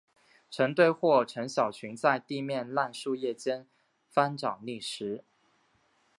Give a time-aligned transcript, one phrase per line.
[0.49, 3.67] 成对或成小群在地面烂树叶间
[4.09, 5.23] 翻找觅食。